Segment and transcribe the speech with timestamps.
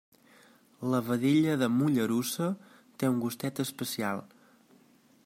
[0.93, 2.49] La vedella de Mollerussa
[3.03, 4.27] té un gustet especial.